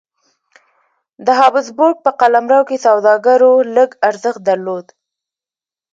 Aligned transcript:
د 1.25 1.27
هابسبورګ 1.39 1.97
په 2.05 2.11
قلمرو 2.19 2.61
کې 2.69 2.77
سوداګرو 2.85 3.53
لږ 3.75 3.89
ارزښت 4.09 4.41
درلود. 4.49 4.85